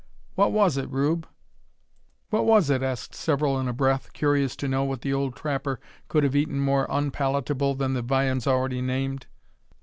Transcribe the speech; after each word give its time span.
"What 0.33 0.51
was 0.51 0.77
it, 0.77 0.89
Rube?" 0.89 1.27
"What 2.31 2.43
was 2.43 2.71
it?" 2.71 2.81
asked 2.81 3.13
several 3.13 3.59
in 3.59 3.67
a 3.67 3.71
breath, 3.71 4.13
curious 4.13 4.55
to 4.55 4.67
know 4.67 4.83
what 4.83 5.01
the 5.01 5.13
old 5.13 5.35
trapper 5.35 5.79
could 6.07 6.23
have 6.23 6.35
eaten 6.35 6.59
more 6.59 6.87
unpalatable 6.89 7.75
than 7.75 7.93
the 7.93 8.01
viands 8.01 8.47
already 8.47 8.81
named. 8.81 9.27